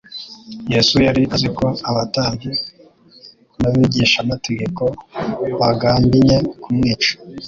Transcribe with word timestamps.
Yesu 0.73 0.95
yari 1.07 1.23
azi 1.35 1.49
ko 1.57 1.65
abatambyi 1.89 2.49
n'abigishamategeko 3.61 4.83
bagambinye 5.59 6.37
kumwica, 6.61 7.11